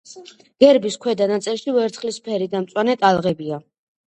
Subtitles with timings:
[0.63, 3.63] გერბის ქვედა ნაწილში ვერცხლისფერი და მწვანე ტალღებია.